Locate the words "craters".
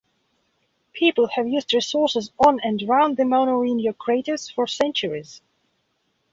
3.95-4.49